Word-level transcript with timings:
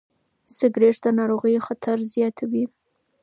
سګرېټ 0.57 0.97
د 1.03 1.05
ناروغیو 1.19 1.65
خطر 1.67 1.97
زیاتوي. 2.13 2.63